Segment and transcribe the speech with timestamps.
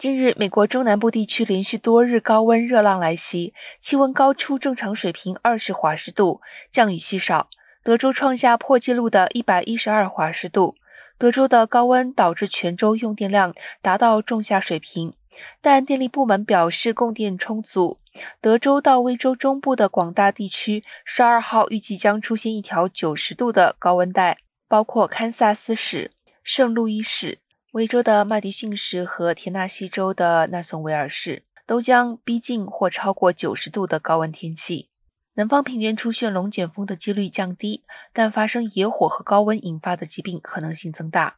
[0.00, 7.50] 近日，美国中南部地区连续多日高温热浪来袭，气温高出正常水平二十华氏度，降雨稀少。
[7.84, 10.76] 德州创下破纪录的一百一十二华氏度。
[11.18, 15.12] 德州的高温导致全州用电量达到仲夏水平，
[15.60, 17.98] 但电力部门表示供电充足。
[18.40, 26.12] 德州到威州中部的广大地区，十二号预计将出现一条九十度的高温带，包括堪萨斯市、
[26.42, 27.40] 圣路易市。
[27.72, 34.88] 威州的麦迪逊市和田纳西州的纳松维尔市都将逼近或超过九十度的高温天气。
[35.34, 41.36] 南方平原出现龙卷风的几率降低，但发生野火和高温引发的疾病可能性增大。